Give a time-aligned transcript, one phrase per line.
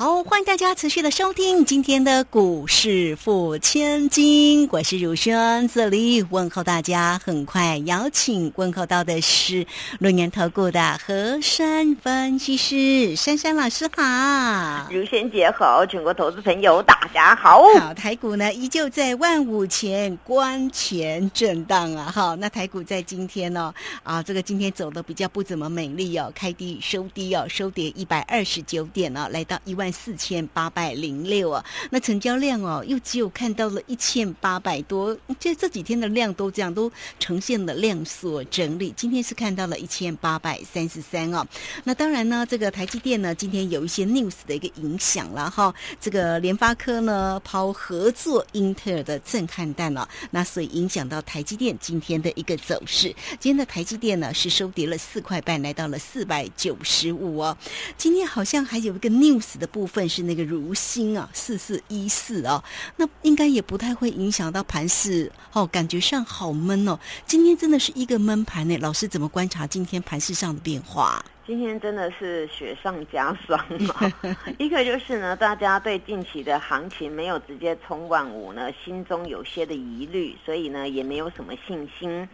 [0.00, 7.20] 好，欢迎大家持续的收听今天的股市付千金，我是如轩，这里问候大家。
[7.24, 9.66] 很快邀请问候到的是
[9.98, 17.60] 论年投顾的何山分析师珊珊老师好，如轩姐好，全国投资朋友大家好。
[17.80, 23.74] 好，台股呢依旧在万五前关前震荡啊，哈，那台股在今天呢
[24.04, 29.87] 啊，这个今天走的比较不怎么美丽哦，开低收低哦，收跌一百二十九点哦，来到一万。
[29.92, 38.92] 四千八百零六啊，那成交量哦，又只有看到了一千八百多，这这几天的量都这样，都呈现了量缩整理。
[38.96, 41.46] 今天是看到了一千八百三十三哦。
[41.84, 45.72] 那当然呢，这个台积电呢，今天有一些 news 的一个影响了哈。
[46.00, 53.14] 这个联发科呢抛合作英特尔的震撼弹了，那所以影响到台积电今天的一个走势。
[53.38, 57.56] 今天的台积电呢是收跌了四块半，来到了四百九十五哦。
[57.96, 59.68] 今天好像还有一个 news 的。
[59.86, 62.62] 分是那个如新啊，四四一四啊，
[62.96, 66.98] 那应该也不太会影响到盘势哦，感觉上好闷哦。
[67.26, 71.24] 今天真的是一个闷盘呢，老师怎么观察今天盘势上的变化？
[71.46, 73.58] 今天真的是雪上加霜
[73.94, 74.12] 啊！
[74.58, 82.28] 一个就是呢，大家对近期的行情没有直接冲万五呢，心中有些的疑虑，所以呢也没有什么信心。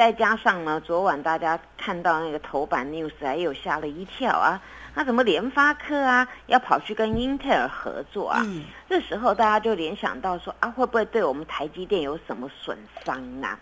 [0.00, 4.58] 再加上呢，昨晚大家看到那个头版 news，还有吓了一跳啊。
[4.94, 8.42] 那怎么联发科啊要跑去跟英特尔合作啊？
[8.88, 13.58] 这时候大家就联想到说啊，会不会对我们台积电有什么损伤啊？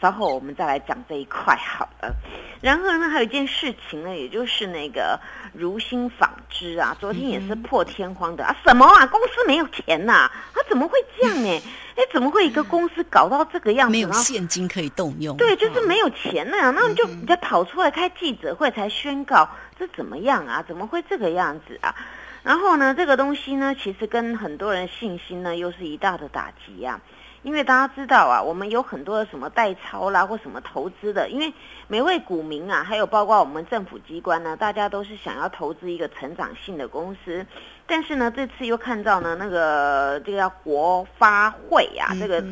[0.00, 2.14] 稍后我们再来讲这一块好了。
[2.60, 5.18] 然后呢，还有一件事情呢，也就是那个
[5.52, 9.06] 如新纺织啊，昨天也是破天荒的啊，什么啊？
[9.06, 10.12] 公司没有钱呐？
[10.12, 10.32] 啊，
[10.68, 11.62] 怎么会这样呢？
[11.96, 13.92] 哎，怎么会一个公司搞到这个样子？
[13.92, 15.36] 没有现金可以动用。
[15.36, 16.72] 对，就是没有钱呢。
[16.72, 19.48] 那你就你就跑出来开记者会才宣告，
[19.78, 20.62] 这怎么样啊？
[20.66, 21.94] 怎么会这个样子啊？
[22.42, 27.00] 然后呢，这个东西呢，其实跟很多人信心呢，又是一大的打击呀。
[27.42, 31.28] 因为大家知道啊，我们有很多的什么代操啦，或什么投资的。
[31.30, 31.52] 因为
[31.88, 37.44] 每位股民啊，还有包括我们政府机关呢，大家都是想要投资一个成长性的公司。
[37.86, 42.44] 但是呢，这次又看到呢，那个这个叫国发会呀，这个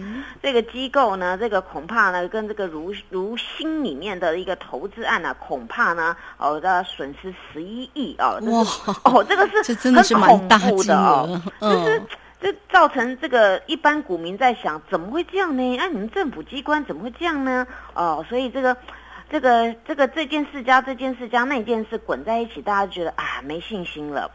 [0.42, 8.40] 这个机构呢，这个恐怕呢，跟这个如如新里面的一个投资案呢，恐怕呢，哦，的损失十一亿哦。
[8.46, 8.64] 哇！
[9.04, 12.02] 哦，这个是真的是蛮大的哦，就是。
[12.40, 15.76] 这造成这个一般股民在想，怎么会这样呢？
[15.78, 17.66] 哎，你们政府机关怎么会这样呢？
[17.94, 18.76] 哦，所以这个，
[19.28, 24.30] 这个，这个这件事加这件事加那件事滚在一起，大家觉得啊没信心了。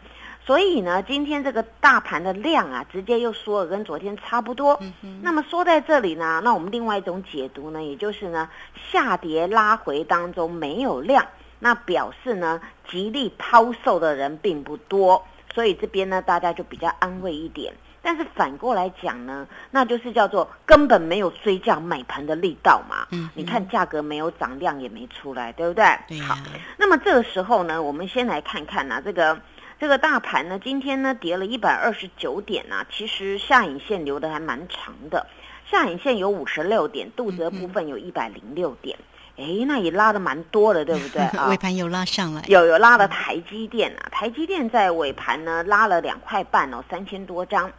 [0.45, 4.77] 所以呢，今天这个大盘的量啊，直接又缩了，跟昨天差不多。
[5.21, 8.49] 那么缩在这里呢，那我们另外一种解读呢，也就是呢，
[8.91, 11.25] 下跌拉回当中没有量，
[11.59, 12.59] 那表示呢，
[12.89, 17.73] 极力抛售的人并不多，所以这边呢，大家就比较安慰一点。
[18.05, 23.07] 但是反过来讲呢，那就是叫做根本没有追价买盘的力道嘛。
[23.11, 25.85] 嗯，你看价格没有涨，量也没出来，对不对？
[26.09, 26.19] 对。
[26.19, 26.37] 好，
[26.77, 29.39] 那么这个时候呢，我们先来看看呢，这个
[29.79, 35.25] 这个大盘呢，今天呢跌了一百二十九点呐，其实下影线留的还蛮长的，
[35.65, 38.97] 下影线有五十六点，肚子的部分有一百零六点。
[39.37, 41.47] 哎，那也拉的蛮多的，对不对 啊？
[41.49, 47.71] 尾盘有拉上来，有有拉了台积电啊，台积电在尾盘呢拉了两块半哦，三千多张。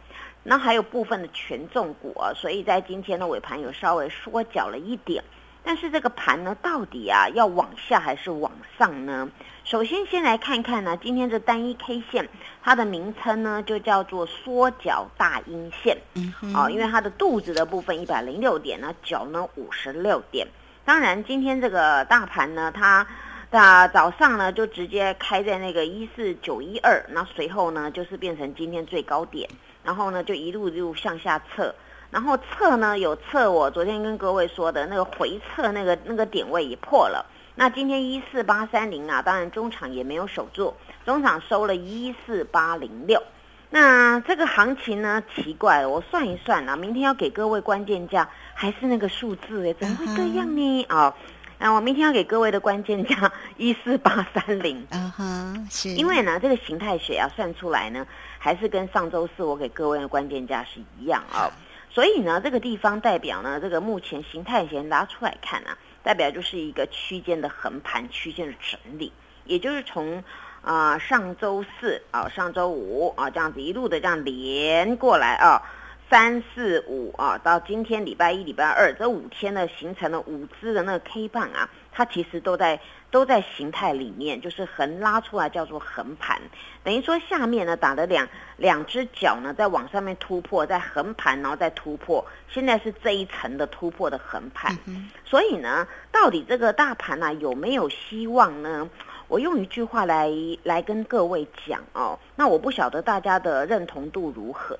[0.47, 5.23] 那还有部分的权重股啊，所以在今天的尾盘有稍微缩脚了一点。
[5.63, 9.27] 但是这个盘呢，到底啊要往下还是往上呢？
[9.63, 12.29] 首先先来看看呢，今天这单一 K 线，
[12.61, 15.97] 它的名称呢就叫做缩脚大阴线。
[16.13, 20.47] 嗯，哦，因为它的肚子的部分一百零六点呢，脚呢五十六点。
[20.85, 23.07] 当然，今天这个大盘呢，它
[23.49, 29.49] 那早上呢就直接开在那个一四九一二，那随后呢就是变成今天最高点。
[29.85, 31.73] 然后呢，就一路一路向下测，
[32.09, 37.25] 然后测呢有测我昨天跟各位说的那个回测那个那个点位也破了。
[37.57, 40.73] 那今天一四八三零啊，当然中场也没有守住，
[41.05, 43.21] 中场收了一四八零六。
[43.69, 50.85] 那这个行情呢奇怪了，我算一算啊，明天要给各位关键价还是那个数字哎，怎么会这样呢？
[50.89, 51.13] 啊，
[51.59, 54.85] 那我明天要给各位的关键价一四八三零。
[54.91, 58.05] 嗯哼，是因为呢这个形态学啊算出来呢。
[58.45, 61.49] 还是跟上周四我给各位的关键价是一样啊，
[61.89, 69.11] 所以呢，这个地方代表呢，这个目前形态先拉出来看啊，代表就是一个区间的横盘区间的整理。
[69.45, 70.23] 也就是从
[70.61, 75.59] 啊上周四啊上周五啊这样子一路的这样连过来啊。
[76.07, 82.79] 三四五啊，到今天礼拜一、礼拜二这五天呢，形成了五支的那个 K 棒啊，它其实都在
[83.15, 86.37] 都在形态里面，就是横拉出来叫做横盘，
[86.83, 88.27] 等于说下面呢打了两
[88.57, 94.77] 两只脚呢，在往上面突破，在横盘，然后再突破，现在是这一层的突破的横盘，
[95.23, 98.89] 所以呢，到底这个大盘呢有没有希望呢？
[99.29, 100.29] 我用一句话来
[100.63, 104.77] 来跟各位讲哦，那我不晓得大家的认同度如何。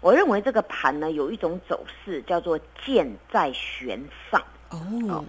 [0.00, 5.22] 我认为这个盘呢，有一种走势叫做箭在弦上哦。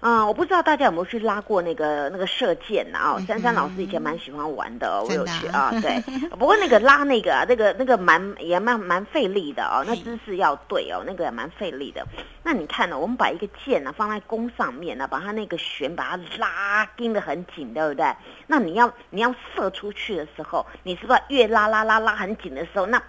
[0.00, 3.18] 啊，我不知道大家有没有去拉过那个那个射箭啊？
[3.26, 5.72] 珊珊老师以前蛮喜欢玩的，我有去啊。
[5.82, 6.00] 对，
[6.38, 12.06] 不过那个拉那个啊，那个那个蛮也蛮蛮费力的哦，那姿势要对哦，那个也蛮费力的。
[12.44, 12.96] 那你看呢？
[12.96, 18.14] 我们把一个箭呢放在弓上面呢，把它那个弦把它拉盯得很紧，对不对？
[18.46, 23.02] 那你要你要射出去的时候，你是不是越拉拉拉拉很紧的时候，那？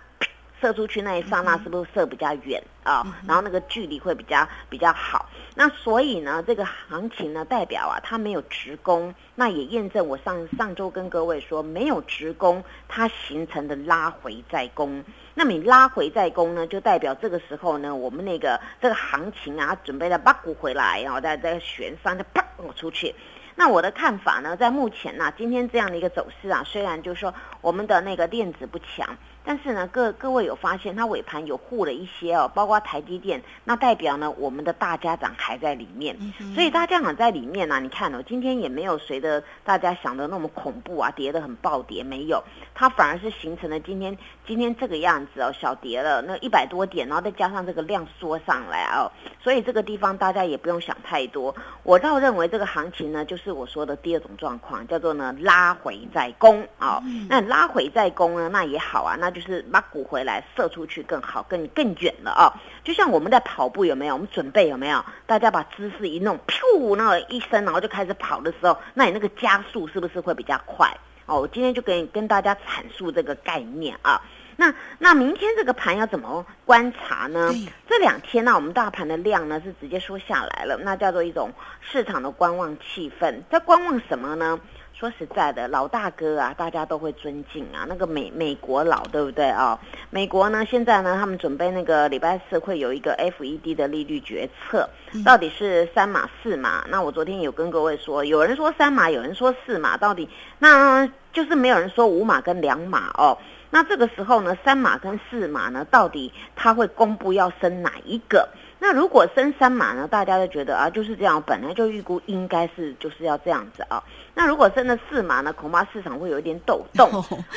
[0.61, 3.05] 射出去那一刹那，是不是射比较远啊？
[3.27, 5.29] 然后那个距离会比较比较好。
[5.55, 15.03] 那所以呢，这个行情呢，代表啊，它没有直攻，那也验证我上上周跟各位说，没有直攻，它形成的拉回再攻。
[15.33, 22.45] 那么你拉回再攻呢，就代表这个时候呢，我们那个这个行情啊，准备了八股回来，然后在这个悬上就啪
[22.75, 23.13] 出去。
[23.55, 29.17] 那我的看法呢，在目前呢，今天这样的一个走势啊，虽然就是说我们的那个电子不强。
[29.43, 36.15] 但是呢，各各位有发现，它尾盘有护了一些哦，包括台积电，那代表呢，我们的大家长还在里面，
[36.53, 42.43] 所以大家长在里面呢，你看哦，今天也没有随着大家想的那么恐怖啊，跌得很暴跌，没有，
[42.75, 44.15] 它反而是形成了今天
[44.45, 49.09] 今天这个样子哦，小跌了那一百多点，然后再加上这个量缩上来哦，
[49.41, 59.39] 所以这个地方大家也不用想太多，我倒认为这个行情呢，就是我说的第二种状况，叫做呢拉回再攻啊，那拉回再攻呢，那也好啊，那就。
[59.39, 62.51] 就是把鼓回来射出去更好，更更远了啊！
[62.83, 64.13] 就像我们在跑步有没有？
[64.13, 65.01] 我们准备有没有？
[65.25, 70.93] 大家把姿势一弄，噗，那一声，然后就开始跑的时候，那你那个加速是不是会比较快？
[71.25, 74.21] 哦，我今天就跟跟大家阐述这个概念啊。
[74.57, 77.49] 那那明天这个盘要怎么观察呢？
[77.87, 81.49] 这两天呢，我们大盘的量呢是直接说下来了，那叫做一种
[81.79, 84.59] 市场的观望气氛，在观望什么呢？
[84.93, 87.85] 说实在的，老大哥啊，大家都会尊敬啊。
[87.87, 89.79] 那个美美国佬，对不对啊？
[90.09, 94.89] 美国呢，现在呢，他们准备那个礼拜四会有一个 FED 的利率决策，
[95.23, 96.83] 到底是三码四码？
[96.89, 100.27] 那我昨天有跟各位说，有人说三码，有人说四码，到底
[100.57, 103.37] 那就是没有人说五码跟两码哦。
[103.71, 108.49] 那这个时候呢，三码跟四码呢，到底他会公布要升哪一个？
[108.81, 114.01] 那如果升三码呢，大家就觉得啊，就是这样，本来就预估应该是就是要这样子啊。
[114.39, 117.09] 那如果升了四码呢，恐怕市场会有一点抖 动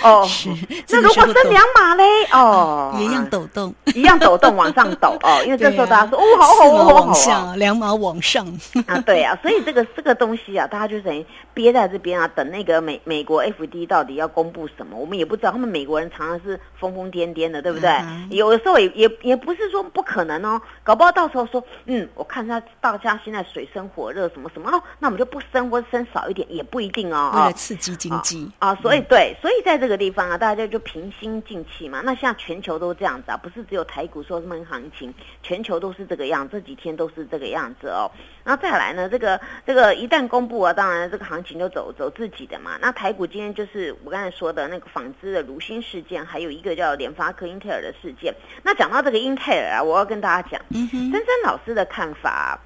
[0.02, 0.24] 哦。
[0.26, 0.48] 是。
[0.88, 2.02] 那如果升两码嘞，
[2.32, 5.40] 哦， 一样抖动， 一样抖动往上抖哦。
[5.44, 8.44] 因为这时候大家说哦，好好好好好，两码往上
[8.88, 9.38] 啊，对啊。
[9.40, 11.24] 所以这个这个东西啊，大家就等于
[11.54, 15.52] 憋在这边啊，等那个美美国 F D 到底要公布什么，我们也不知道。
[15.52, 17.92] 他们美国人常常是疯疯癫癫的，对不对？
[18.30, 26.60] 有的时候也也也不是说不可能哦，搞不好到时候说，嗯，我看他大家现在水深火热什么什么哦，那我们就不升或者升少一点也。
[26.72, 32.00] 不一定哦，为了刺激经济啊，所以对，所以在这个地方啊，大家就平心静气嘛。
[32.02, 35.12] 那像全球都这样子啊，不是只有台股说什么行情，
[35.42, 38.10] 全球都是这个样，这几天都是这个样子哦。
[38.42, 42.78] 然后再来呢，这个这个一旦公布啊，当然这个行情就走走自己的嘛。
[42.80, 48.34] 那台股今天就是我刚才说的那个纺织的如新事件，还有一个叫联发科英特尔的事件。
[48.62, 52.58] 那讲到这个英特尔啊，我要跟大家讲，珊珊老师的看法。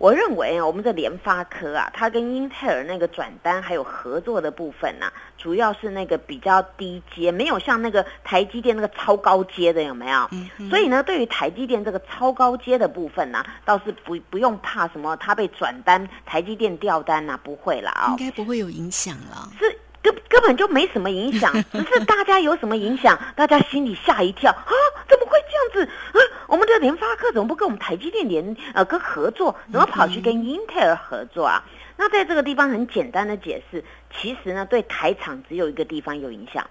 [0.00, 10.26] 我认为啊，我们的联发科啊，它跟英特尔那个转单还有合作的部分呢，主要是那个比较低阶，没有像那个台积电那个超高阶的，有没有？
[10.70, 19.50] 所以呢，对于台积电这个超高阶的部分呢，倒是不不用怕什么，它被转单，台积电掉单呐，不会了啊，应该不会有影响了。
[19.58, 19.78] 是。
[20.02, 24.72] 根根本就没什么影响， 只是大家有什么影响，大家心里吓一跳啊！
[25.08, 26.18] 怎么会这样子啊？
[26.46, 31.62] 我们的联发科怎么不跟我们台积电联呃跟合作，怎么跑去跟英特尔合作啊？
[31.96, 36.66] 那在这个地方很简单的解释，其实呢对台厂只有一个地方有影响，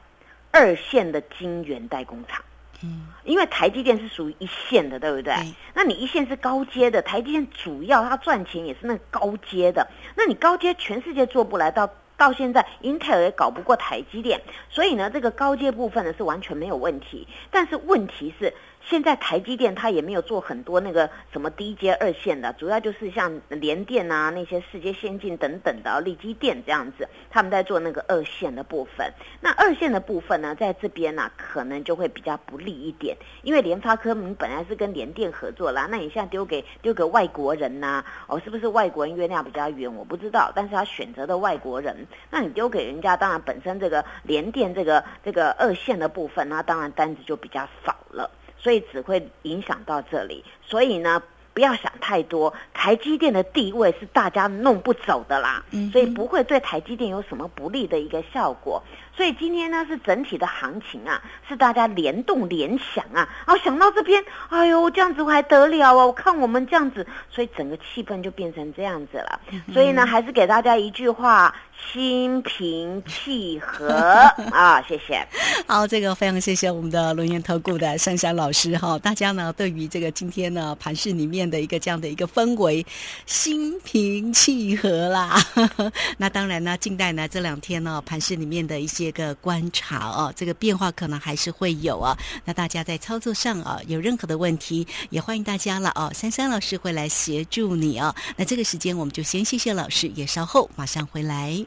[0.51, 2.43] 二线的晶圆代工厂。
[2.81, 5.33] 嗯，因为台积电是属于一线的，对不对？
[5.73, 11.87] 那你一线是高阶的，台积电主要它赚钱也是那高阶的，那你高阶全世界做不来到。
[12.19, 17.25] 到现在，英特尔也搞不过台积电，所以呢，这个高阶部分呢是完全没有问题。
[17.49, 29.11] 但是问题是，现在台积电它也没有做很多那个什么低阶二线的，主要就是像联电啊那些世界先进等等的力积电这样子，他们在做那个二线的部分。
[29.41, 39.93] 那二线的部分呢，在这边呢可能就会比较不利一点，因为联发科你本来是跟联电合作啦，那你现在丢给丢给外国人呐，哦，是不是外国人月亮比较圆？
[39.93, 48.31] 我不知道，但是他选择的外国人，那你丢给人家，当然本身这个联电这个这个二线的部分，那当然单子就比较少了。
[48.59, 52.53] 所以只会影响到这里，所以呢，不要想太多。
[52.73, 58.81] 台积电的地位是大家弄不走的啦，所以不会对台积电有什么不利的一个效果。
[59.15, 66.05] 所以今天呢是整体的行情啊，是大家联动联想啊，然后想到这边，哎呦这样子还得了啊！
[66.05, 69.41] 我看我们这样子，所以整个气氛就变成这样子了。
[69.73, 71.53] 所以呢，还是给大家一句话。
[71.93, 73.87] 心平气和
[74.51, 75.25] 啊，谢谢。
[75.65, 78.99] 好，这个非常谢谢我们的龙岩投顾的珊珊老师哈。
[78.99, 82.83] 大家呢，对于这个今天呢盘市里面的一个这样的一个氛围，
[83.27, 85.39] 心平气和啦。
[86.17, 92.17] 那当然呢，近代呢这两天呢盘市里面的一些个观察哦，这个变化可能还是会有啊。
[92.45, 96.11] 那大家在操作上啊有任何的问题，也欢迎大家了哦。
[96.15, 98.15] 珊珊老师会来协助你哦。
[98.35, 101.63] 那这个时间我们就先谢谢老师，也稍后马上回来。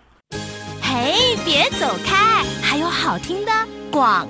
[0.81, 2.43] 嘿，别走开！
[2.63, 3.53] 还有好听的
[3.91, 4.29] 广。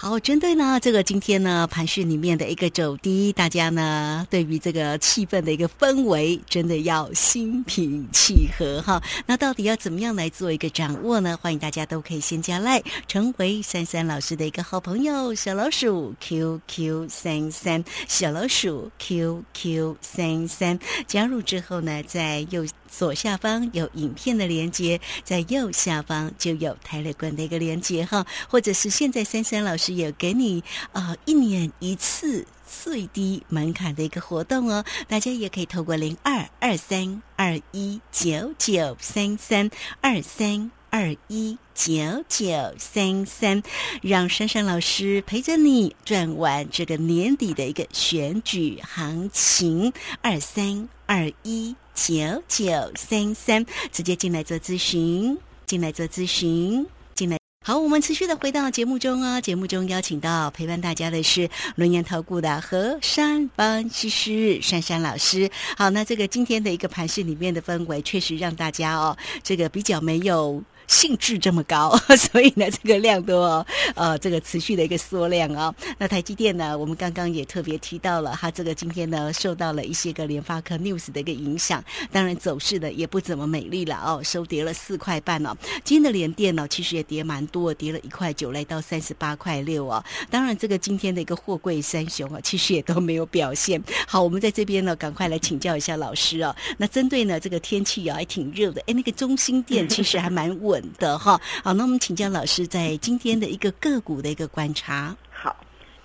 [0.00, 9.02] 好，针对呢这个今天呢盘讯里面的一个走低，大家呢对于这个气氛的一个氛围，真的要心平气和哈。
[9.26, 11.36] 那到底要怎么样来做一个掌握呢？
[11.42, 20.78] 欢迎大家都可以先加赖，成为珊珊老师的一个好朋友，小老鼠 QQ 三三，小老鼠 QQ 三三，
[21.08, 22.64] 加入之后呢，在右。
[22.88, 43.62] 左下方有影片的连接，在右下方就有台乐馆的一个连接哈，或者是现在珊珊老师也给你啊一年一次最低门槛的一个活动哦，大家也可以透过零二二三二一九九三三二三二一九九三三，
[44.02, 49.92] 让珊珊老师陪着你赚完这个年底的一个选举行情，
[50.22, 51.76] 二三二一。
[52.06, 55.36] 九九三三，直接进来做咨询，
[55.66, 57.36] 进来做咨询，进来。
[57.66, 65.50] 好，我们持续的回到节目中哦，节目中邀请到陪伴大家的是轮研投顾的何山帮师师珊珊老师。
[65.76, 70.62] 好，那这个今天的一个盘市里面的氛围，确实让大家哦，这个比较没有。
[70.88, 75.72] 兴致这么高， 所以呢，这个量多、哦呃，这个持续的一个缩量啊。
[75.98, 85.54] 那台积电呢，我们刚刚也特别提到了，它这个今天呢，受到了一些个联发科 news 的一个影响，当然走势呢也不怎么美丽了哦，收跌了四块半哦。
[85.84, 90.02] 今天的联电呢，其实也跌蛮多，跌了一块九，来到三十八块六哦。
[90.30, 94.22] 当然，这个今天的一个货柜三雄啊，其实也都没有表现好。
[94.22, 96.56] 我们在这边呢，赶快来请教一下老师啊。
[96.78, 100.77] 那针对呢这个天气啊，还挺热的，哎，那个中心店其实还蛮稳。
[100.98, 105.16] 的哈，好，那我们请教老师在今天的一个个股的一个观察。
[105.30, 105.56] 好，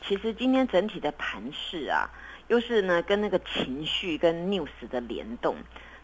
[0.06, 2.10] 其实今天整体的盘势啊，
[2.48, 5.56] 又是呢跟那个情绪跟 news 的联动，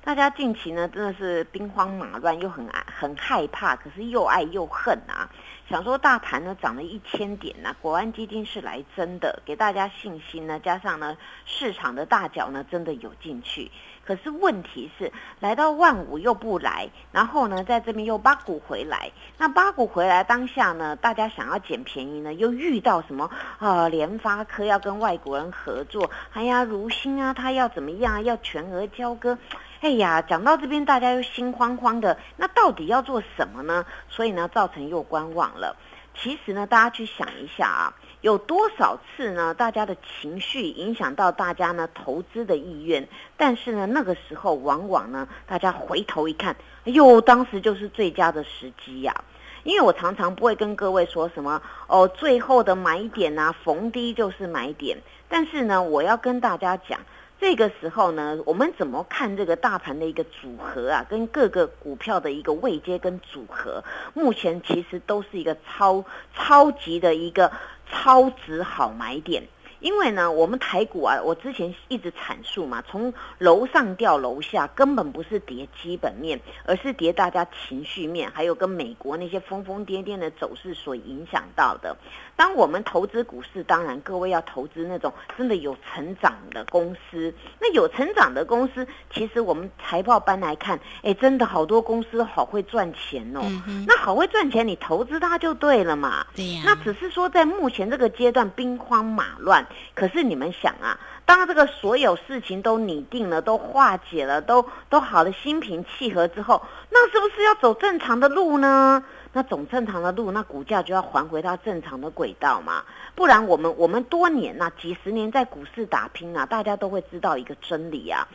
[0.04, 5.30] 大家近期呢真的是兵荒马乱，又很爱很害怕，可是又爱又恨啊。
[5.70, 13.70] 想说大盘呢涨了一千点呢，国安基金是来真的，给大家信心呢，加上呢市场的大脚呢真的有进去。
[14.10, 19.12] 可是问题是，来到万五又不来，然后呢，在这边又八股回来。
[19.38, 23.88] 那八股回来当下呢，大家想要捡便宜呢，又遇到什么啊？
[23.88, 28.24] 联发科要跟外国人合作，哎呀，如新啊，他要怎么样？
[28.24, 29.38] 要全额交割。
[29.82, 32.18] 哎呀，讲到这边，大家又心慌慌的。
[32.36, 33.86] 那到底要做什么呢？
[34.10, 35.78] 所以呢，造成又观望了。
[36.16, 37.94] 其实呢，大家去想一下啊。
[38.22, 39.54] 有多少次呢？
[39.54, 43.08] 大家的情绪影响到大家呢投资的意愿，
[43.38, 49.24] 但是呢那个时候往往呢大家回头一看，哎呦，当时就是最佳的时机呀！
[49.64, 54.98] 因为我常常不会跟各位说什么哦，最后的买点啊，逢低就是买点，
[55.30, 57.00] 但是呢我要跟大家讲。
[57.40, 61.06] 这个时候呢，我们怎么看这个大盘的一个组合啊？
[61.10, 63.82] 跟各个股票的一个位阶跟组合，
[64.14, 66.04] 目前其实都是一个超
[66.36, 67.52] 超级的一个
[67.90, 69.42] 超值好买点。
[69.80, 81.96] 因为呢，我们台股啊，我之前一直阐述嘛，从楼上掉楼下，根本不是跌基本面，而是跌大家情绪面，还有跟美国那些疯疯癫癫的走势所影响到的。
[82.40, 87.34] 当我们投资股市，当然各位要投资那种真的有成长的公司。
[87.60, 93.42] 那有成长的公司，其实我们财报班来看，哎，真的好多公司好会赚钱哦。
[93.86, 96.26] 那好会赚钱，你投资它就对了嘛。
[96.34, 96.62] 对呀。
[96.64, 99.68] 那只是说在目前这个阶段兵荒马乱。
[99.94, 100.98] 可是你们想啊，
[101.30, 106.60] 当这个所有事情都拟定了、都化解了、都都好的心平气和之后，
[106.90, 109.04] 那是不是要走正常的路呢？
[109.32, 112.84] 那走正常的路，那股价就要还回到正常的轨道嘛？
[113.14, 118.28] 不然我们我们多年呐，几十年在股市打拼啊，大家都会知道一个真理啊。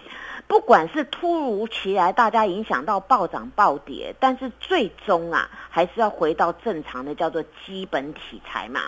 [0.46, 8.82] 不管是突如其来，大家影响到暴涨暴跌，但是最终啊，还是要回到正常的，叫做基本题材嘛。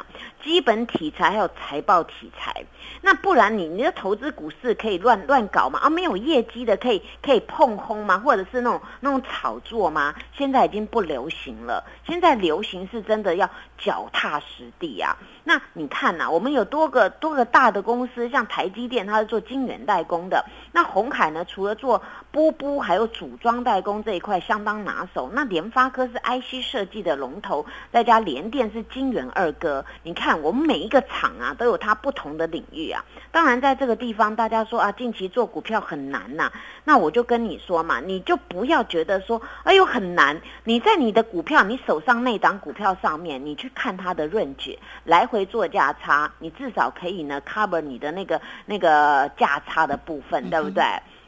[0.45, 2.65] 基本题材还有财报题材，
[3.01, 5.81] 那不然你你投资股市可以乱乱搞吗？
[5.81, 8.19] 啊，没有业绩的可以可以碰轰吗？
[8.19, 10.15] 或者是那种那种炒作吗？
[10.37, 15.17] 现在已经不流行了，现在流行是真的要脚踏实地啊。
[15.49, 20.45] 那你看呐，我们有多个多个大的公司，像台积电，它是做晶圆代工的。
[20.73, 25.31] 那红海呢，除了做波波，还有组装代工这一块相当拿手。
[25.33, 29.85] 那联发科是 IC 设计的龙头，再加联电是晶圆二哥。
[30.03, 33.05] 你看，我们每一个厂啊，都有它不同的领域啊。
[33.31, 36.51] 当然，在这个地方，大家说啊，近期做股票很难呐。
[36.83, 40.41] 那我就跟你说嘛，你就不要觉得说，哎呦很难。
[40.65, 45.36] 你在你的股票，你手上那档股票上面，你去看它的润觉来回。
[45.37, 50.83] 会做价差，你至少可以呢 cover 你的那个那个价差的部分，对不对？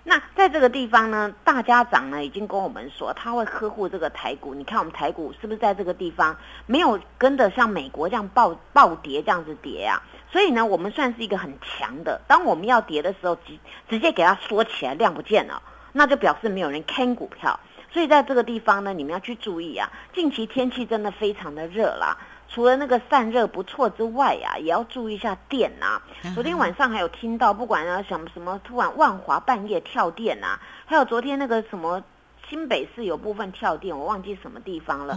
[0.05, 4.55] 那在这个地方呢，大家长呢已经跟我们说，他会呵护这个台股。
[4.55, 6.35] 你看我们台股是不是在这个地方
[6.65, 10.03] 没有跟得像美国这样暴暴跌这样子跌啊？
[10.33, 12.19] 所以呢，我们算是一个很强的。
[12.27, 13.59] 当我们要跌的时候，直
[13.91, 15.63] 直接给它缩起来，量不见了，
[15.93, 17.61] 那就表示没有人看股票。
[17.91, 19.91] 所以在这个地方呢，你们要去注意啊。
[20.15, 22.17] 近期天气真的非常的热啦。
[22.49, 26.01] 除了那个散热不错之外呀，也要注意一下电呐。
[26.35, 32.03] 昨天晚上还有听到，不管啊什么什么，突然万华半夜跳电呐，还有昨天那个什么
[32.49, 35.13] 新北市有部分跳电，我忘记什么地方了。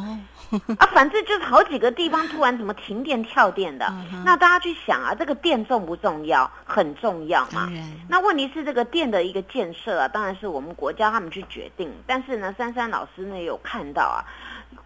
[0.78, 3.90] 啊，反正就是好几个地方突然怎么停电跳电的。
[4.26, 6.52] 那大家去想啊，这个电重不重要？
[6.66, 7.72] 很重要嘛。
[8.10, 11.90] 那问题是这个电的一个建设啊，当然是我们国家他们去决定。
[12.06, 14.20] 但是呢，珊珊老师呢有看到啊。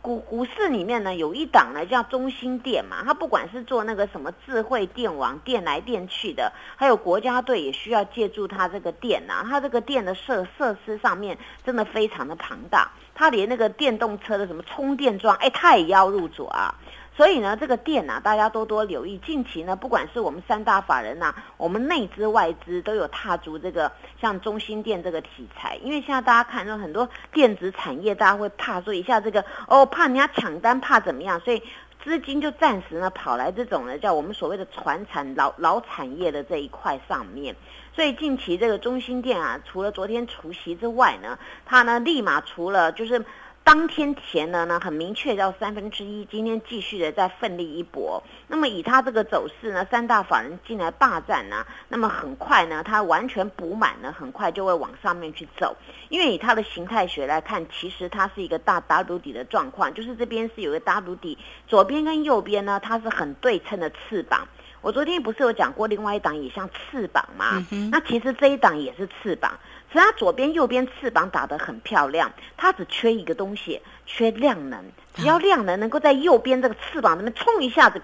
[0.01, 16.75] 股股市里面呢，有一档呢叫中心电嘛，它不管是做那个什么智慧电网电来电去的，还有国家队也需要借助它这个电呐，它这个电的设设施上面真的非常的庞大，它连那个电动车的什么充电桩，哎，它也要入主啊。
[17.15, 19.17] 所以呢，这个电呐，大家多多留意。
[19.19, 25.77] 近期呢，不管是我们三大法人呐，我们内资外资都有踏足这个像中心电这个题材。
[25.81, 31.63] 因为现在大家看到很多电子产业，大家会怕说一下这个哦，怕人家抢单，怕怎么样，所以
[32.03, 37.55] 资金就暂时呢跑来这种呢叫我们所谓的传产老老产业的这一块上面。
[37.95, 43.23] 所以近期这个中心电啊，除了昨天除夕之外呢，它呢立马除了就是。
[43.65, 46.23] 当天填了呢，很明确要三分之一。
[46.25, 48.21] 今天继续的再奋力一搏。
[48.47, 55.75] 那么以它这个走势呢，三大法人进来霸占呢，那么很快呢，它完全补满呢，很快就会往上面去走。
[56.09, 64.47] 因为以它的形态学来看，其实它是一个大 W 底的状况，就是这边是有个 W 底，左边跟右边呢，它是很对称的翅膀。
[64.85, 67.65] 我昨天不是有讲过另外一档也像翅膀吗？
[67.89, 69.51] 那其实这一档也是翅膀。
[69.91, 74.85] 所以它左边、右边翅膀打得很漂亮，它只缺一个东西，缺量能。
[75.15, 78.00] 只要量能能够在右边这个翅膀那边冲一下子，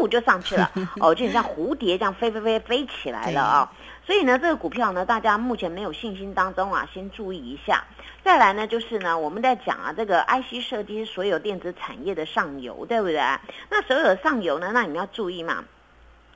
[0.00, 0.68] 咻就上去了，
[0.98, 3.72] 哦，就像蝴蝶这样飞飞飞飞起来了啊！
[4.04, 7.84] 所以呢，这个股票呢，大家目前没有信心当中啊，先注意一下。
[8.24, 13.20] 再来呢，就是呢，我们在讲啊，这个 IC 设计所有电子产业的上游，对不对？
[13.70, 15.62] 那所有的上游呢，那你们要注意嘛。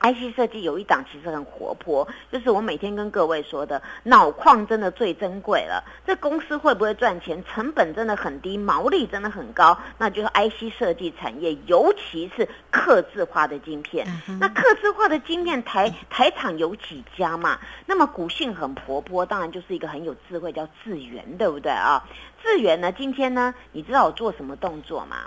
[0.01, 5.83] IC 设计有一档其实很活泼，就是我每天跟各位说的，脑矿真的最珍贵了。
[6.07, 7.43] 这公司会不会赚钱？
[7.45, 14.07] 成本真的很低，毛利真的很高，那就是 IC 设计产业，尤其是刻字化的晶片。
[14.39, 17.59] 那刻字化的晶片台台厂有几家嘛？
[17.85, 22.03] 那么股性很活泼，当然就是一个很有智慧，叫智源，对不对啊？
[22.41, 25.17] 智源呢，今天呢，你知道我做什么动作吗？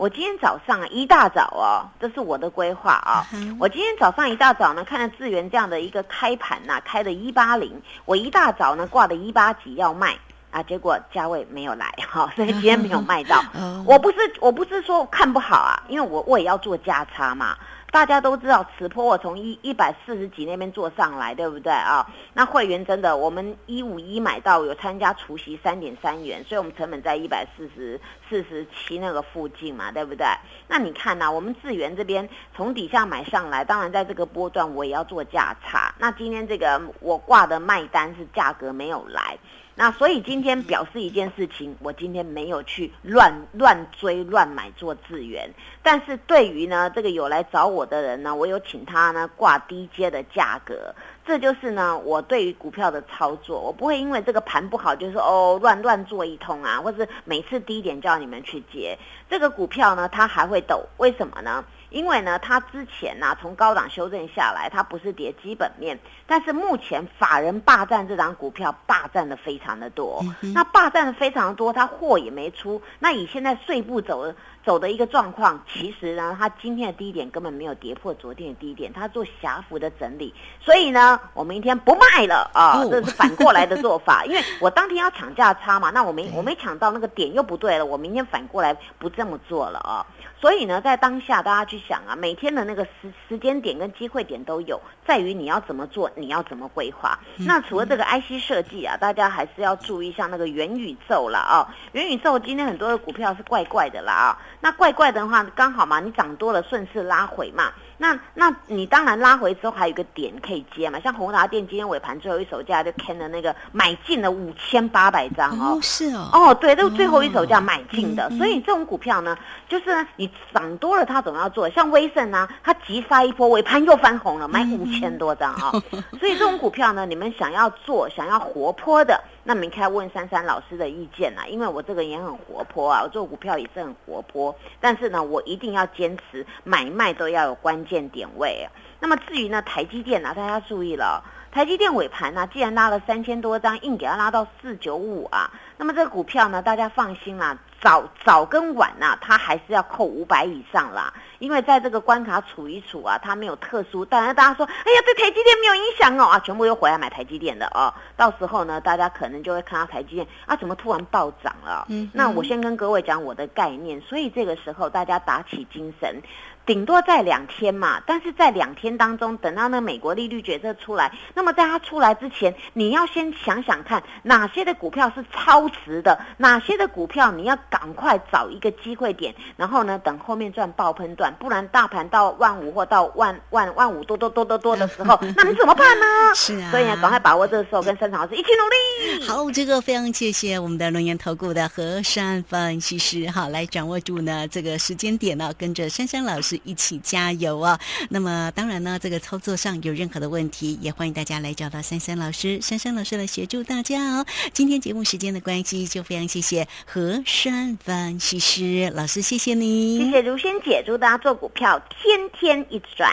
[0.00, 3.22] 我今天早上一大早哦，这是我的规划啊。
[3.58, 7.70] 我今天早上一大早呢，看到智源这样的一个开盘呐，开的一八零，
[8.06, 10.16] 我一大早呢挂的一八几要卖
[10.50, 13.44] 啊，结果价位没有来哈， 所以今天没有卖到。
[13.84, 17.54] 我不是我不是说看不好啊，因为我我也要做价差嘛。
[17.90, 22.08] 大家都知道，此波我从一一百四十几那边做上来，对不对啊？
[22.34, 30.24] 那会员真的，我们一五一买到有参加除夕三点三元，所以我们成本在一百四十四十七那个附近嘛，对不对？
[30.68, 35.92] 那你看呐，我们智源这边从底下买上来，当然在这个波段我也要做价差。
[35.98, 39.36] 那今天这个我挂的卖单是价格没有来。
[39.80, 45.50] 那所以今天表示一件事情，我今天没有去乱乱追乱买做资源，
[45.82, 50.94] 但是对于呢这个有来找我的人呢，我有请他呢挂低阶的价格。
[51.24, 58.98] 这就是呢，我对于股票的操作，我不会因为这个盘不好，就是哦乱乱做一通啊，或是每次低点叫你们去接
[59.30, 61.64] 这个股票呢，它还会抖，为什么呢？
[61.90, 70.24] 因为呢，它之前呢从高档修正下来，它不是跌基本面，但是目前法人霸占这张股票，霸占的非常的多，
[70.54, 74.32] 那霸占的非常多，它货也没出，那以现在税步走。
[74.62, 90.04] 走的一个状况，其实呢，它今天的低点根本没有跌破昨天的低点，它做狭幅的整理，所以呢，我明天不卖了啊， 这是反过来的做法，因为我当天要抢价差嘛，那我没我没抢到那个点又不对了，我明天反过来不这么做了啊，
[90.38, 97.18] 所以呢，在当下大家去想啊，每天的那个时时间点跟机会点都有，在于你要怎么做，你要怎么规划。
[97.38, 104.38] 那除了这个 IC 设计啊，大家还是要注意像那个元宇宙了啊，元宇宙今天很多的股票是怪怪的啦啊。
[104.60, 107.72] 那怪怪的话，刚好嘛，你涨多了顺势拉回嘛。
[107.96, 118.30] 那那你当然拉回之后还有一个点可以接嘛，像宏达电今天尾盘最后一手价就 can 的那个买进了五千八百张哦，是哦，哦对，都最后一手价买进的。
[118.38, 119.36] 所以这种股票呢，
[119.68, 125.70] 就是你涨多了它总要做，像威盛啊，它急杀一波尾盘又翻红了，买五千多张啊。
[126.18, 129.22] 所以这种股票呢，你们想要做，想要活泼的。
[129.42, 138.68] 那你可以问珊珊老师的意见啦，因为我这个人也很活泼啊，我做股票也是很活泼，但是呢，我一定要坚持买卖都要有关键点位。
[139.00, 147.56] 那么至于呢，台积电呢，大家注意了，台积电尾盘呢，既然拉了三千多张，硬给它拉到四九五啊，那么这个股票呢，大家放心啦。
[147.80, 154.04] 早早跟晚呐，它还是要扣五百以上啦，因为在这个关卡处一处啊，它没有特殊。
[154.04, 157.92] 当然大家说，哎呀，对台积电没有影响哦啊，全部又回来买台积电的哦。
[158.16, 161.86] 到时候呢，大家可能就会看到台积电啊，怎么突然暴涨了？
[161.88, 166.22] 嗯，那我先跟各位讲我的概念，所以这个时候大家打起精神。
[166.70, 186.06] 顶多在两天嘛，但是在两天当中，等到那美国利率决策出来，那么在它出来之前，你要先想想看，哪些的股票是超值的，哪些的股票你要赶快找一个机会点，然后呢，等后面赚爆喷段，不然大盘到万五或到万万万五多多多多多的时候， 那你怎么办呢？
[186.36, 189.26] 是啊，所以呢，赶快把握这个时候，跟生产老师一起努力。
[189.26, 196.59] 好，这个非常谢谢我们的龙岩投顾的何山分析师，好，来掌握住呢这个时间点呢，跟着珊珊老师。
[196.64, 197.78] 一起加油啊！
[198.08, 204.26] 那么当然呢，这个操作上有任何的问题，也欢迎大家来找到珊珊老师，珊珊老师来协助大家哦。
[204.52, 213.10] 今天节目时间的关系，就非常谢谢何山分析师老师，谢谢你，谢谢如仙姐，祝大家做股票天天一直赚。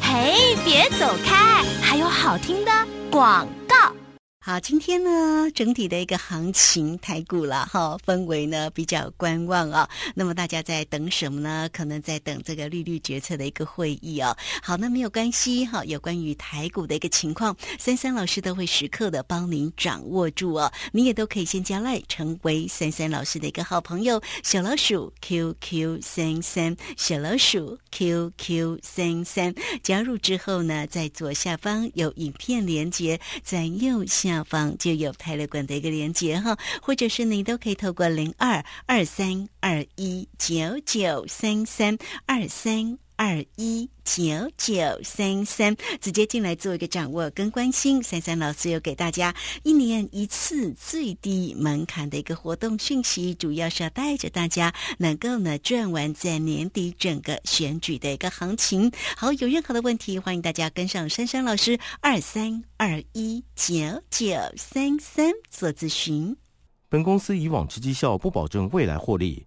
[0.00, 2.70] 嘿，别走开，还有好听的
[3.10, 3.63] 广告。
[4.46, 9.88] 好，今天呢，整体的一个行情台股了哈，氛围呢比较观望啊。
[10.14, 11.66] 那么大家在等什么呢？
[11.72, 14.36] 可能在等这个利率决策的一个会议哦。
[14.62, 15.82] 好，那没有关系哈。
[15.86, 20.70] 有关于台股的一个情况，三三老师都会时刻的帮您掌握住哦。
[20.92, 24.20] 你也都可以先加赖，成为三三老师的一个好朋友。
[24.42, 34.33] 小老鼠 QQ 三三，小老鼠 QQ 三三，加入之后呢，在左下方有影片连接，在右下。
[34.34, 44.22] 下方就有泰勒馆的一个连接哈，或者是你都可以透过零二二三二一九九三三二三二一九
[44.56, 48.02] 九三三直接进来做一个掌握跟关心。
[48.02, 58.90] 三三老师有给大家一年一次最低门槛的一个活动讯息，主要是要带着大家能够呢赚完在年底整个选举的一个行情。
[59.16, 62.62] 好，有任何的问题，欢迎大家跟上珊珊老师二三。
[62.76, 63.74] 二一九
[64.10, 66.36] 九三三做咨询。
[66.90, 69.46] 本公司以往之绩效不保证未来获利，